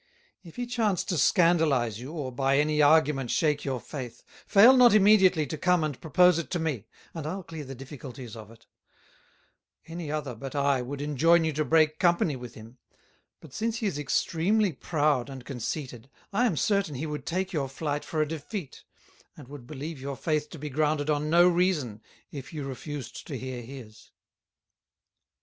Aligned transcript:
If 0.43 0.55
he 0.55 0.65
chance 0.65 1.03
to 1.03 1.15
Scandalize 1.15 1.99
you, 1.99 2.11
or 2.11 2.31
by 2.31 2.57
any 2.57 2.81
Argument 2.81 3.29
shake 3.29 3.63
your 3.63 3.79
Faith, 3.79 4.23
fail 4.47 4.75
not 4.75 4.95
immediately 4.95 5.45
to 5.45 5.59
come 5.59 5.83
and 5.83 6.01
propose 6.01 6.39
it 6.39 6.49
to 6.49 6.59
me, 6.59 6.87
and 7.13 7.27
I'll 7.27 7.43
clear 7.43 7.63
the 7.63 7.75
Difficulties 7.75 8.35
of 8.35 8.49
it; 8.49 8.65
any 9.85 10.11
other, 10.11 10.33
but 10.33 10.55
I, 10.55 10.81
would 10.81 11.01
enjoin 11.01 11.43
you 11.43 11.53
to 11.53 11.63
break 11.63 11.99
Company 11.99 12.35
with 12.35 12.55
him; 12.55 12.79
but 13.41 13.53
since 13.53 13.77
he 13.77 13.85
is 13.85 13.99
extreamly 13.99 14.73
proud 14.73 15.29
and 15.29 15.45
conceited, 15.45 16.09
I 16.33 16.47
am 16.47 16.57
certain 16.57 16.95
he 16.95 17.05
would 17.05 17.27
take 17.27 17.53
your 17.53 17.69
flight 17.69 18.03
for 18.03 18.23
a 18.23 18.27
Defeat, 18.27 18.83
and 19.37 19.47
would 19.49 19.67
believe 19.67 20.01
your 20.01 20.17
Faith 20.17 20.49
to 20.49 20.57
be 20.57 20.71
grounded 20.71 21.11
on 21.11 21.29
no 21.29 21.47
Reason, 21.47 22.01
if 22.31 22.53
you 22.53 22.63
refused 22.63 23.27
to 23.27 23.37
hear 23.37 23.61
his." 23.61 24.09